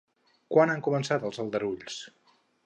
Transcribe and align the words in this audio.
Quan 0.55 0.73
han 0.75 0.81
començat 0.87 1.27
els 1.29 1.39
aldarulls? 1.45 2.01